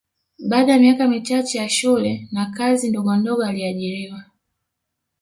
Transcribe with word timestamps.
Baada 0.49 0.71
ya 0.71 0.79
miaka 0.79 1.07
michache 1.07 1.57
ya 1.57 1.69
shule 1.69 2.27
na 2.31 2.45
kazi 2.51 2.89
ndogondogo 2.89 3.43
aliajiriwa 3.45 4.23